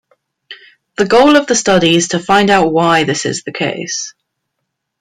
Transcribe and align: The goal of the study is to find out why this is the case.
The 0.97 1.05
goal 1.05 1.35
of 1.35 1.45
the 1.45 1.53
study 1.53 1.93
is 1.95 2.07
to 2.07 2.19
find 2.19 2.49
out 2.49 2.71
why 2.73 3.03
this 3.03 3.27
is 3.27 3.43
the 3.43 3.51
case. 3.53 4.15